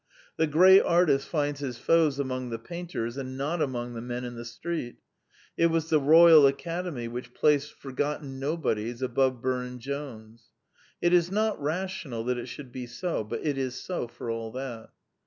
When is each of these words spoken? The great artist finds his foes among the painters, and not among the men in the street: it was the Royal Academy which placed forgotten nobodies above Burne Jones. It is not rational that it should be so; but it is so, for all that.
The 0.37 0.47
great 0.47 0.81
artist 0.81 1.27
finds 1.29 1.59
his 1.59 1.77
foes 1.77 2.17
among 2.17 2.49
the 2.49 2.57
painters, 2.57 3.17
and 3.17 3.37
not 3.37 3.61
among 3.61 3.93
the 3.93 4.01
men 4.01 4.23
in 4.23 4.33
the 4.33 4.45
street: 4.45 4.95
it 5.55 5.67
was 5.67 5.91
the 5.91 5.99
Royal 5.99 6.47
Academy 6.47 7.07
which 7.07 7.35
placed 7.35 7.73
forgotten 7.75 8.39
nobodies 8.39 9.03
above 9.03 9.43
Burne 9.43 9.77
Jones. 9.77 10.49
It 11.03 11.13
is 11.13 11.29
not 11.29 11.61
rational 11.61 12.23
that 12.23 12.39
it 12.39 12.47
should 12.47 12.71
be 12.71 12.87
so; 12.87 13.23
but 13.23 13.45
it 13.45 13.59
is 13.59 13.75
so, 13.79 14.07
for 14.07 14.31
all 14.31 14.51
that. 14.53 14.89